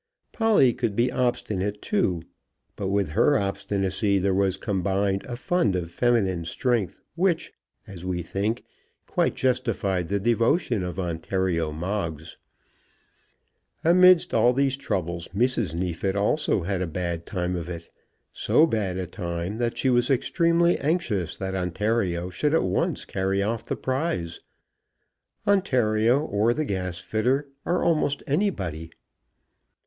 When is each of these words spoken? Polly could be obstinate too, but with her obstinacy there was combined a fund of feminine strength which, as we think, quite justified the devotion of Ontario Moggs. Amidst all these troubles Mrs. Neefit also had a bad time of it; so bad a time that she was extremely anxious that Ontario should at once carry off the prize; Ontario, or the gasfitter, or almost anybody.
Polly 0.31 0.73
could 0.73 0.95
be 0.95 1.11
obstinate 1.11 1.79
too, 1.79 2.23
but 2.75 2.87
with 2.87 3.09
her 3.09 3.37
obstinacy 3.37 4.17
there 4.17 4.33
was 4.33 4.57
combined 4.57 5.23
a 5.27 5.35
fund 5.35 5.75
of 5.75 5.91
feminine 5.91 6.43
strength 6.43 6.99
which, 7.13 7.53
as 7.85 8.03
we 8.03 8.23
think, 8.23 8.63
quite 9.05 9.35
justified 9.35 10.07
the 10.07 10.19
devotion 10.19 10.83
of 10.83 10.97
Ontario 10.99 11.71
Moggs. 11.71 12.37
Amidst 13.83 14.33
all 14.33 14.53
these 14.53 14.75
troubles 14.75 15.27
Mrs. 15.35 15.75
Neefit 15.75 16.15
also 16.15 16.63
had 16.63 16.81
a 16.81 16.87
bad 16.87 17.27
time 17.27 17.55
of 17.55 17.69
it; 17.69 17.87
so 18.33 18.65
bad 18.65 18.97
a 18.97 19.05
time 19.05 19.59
that 19.59 19.77
she 19.77 19.91
was 19.91 20.09
extremely 20.09 20.79
anxious 20.79 21.37
that 21.37 21.53
Ontario 21.53 22.31
should 22.31 22.55
at 22.55 22.63
once 22.63 23.05
carry 23.05 23.43
off 23.43 23.63
the 23.67 23.75
prize; 23.75 24.39
Ontario, 25.47 26.21
or 26.25 26.55
the 26.55 26.65
gasfitter, 26.65 27.49
or 27.67 27.83
almost 27.83 28.23
anybody. 28.25 28.89